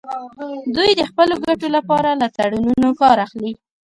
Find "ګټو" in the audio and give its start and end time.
1.45-1.67